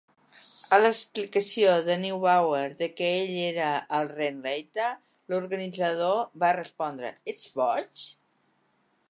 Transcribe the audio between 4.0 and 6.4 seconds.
"Rennleiter", l'organitzador